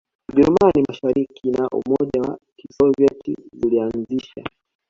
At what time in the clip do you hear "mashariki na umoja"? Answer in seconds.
0.87-2.21